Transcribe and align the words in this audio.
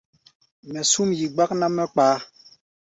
Mɛ 0.71 0.79
súm 0.91 1.09
yi, 1.17 1.25
gbák 1.33 1.51
ná 1.59 1.67
mɛ́ 1.75 1.85
kpaá. 1.93 2.17